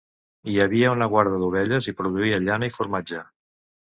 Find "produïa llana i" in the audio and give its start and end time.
1.99-2.73